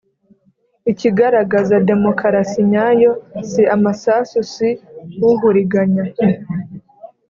ikigaragaza 0.91 1.75
demokarasi 1.89 2.59
nyayo 2.71 3.11
si 3.49 3.61
amasasu 3.75 4.37
si 4.53 4.69
uhuriganya. 5.29 6.03